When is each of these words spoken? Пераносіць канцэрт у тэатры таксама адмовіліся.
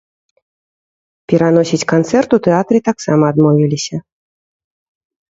Пераносіць 1.33 1.85
канцэрт 1.91 2.29
у 2.37 2.39
тэатры 2.47 2.79
таксама 2.87 3.23
адмовіліся. 3.35 3.97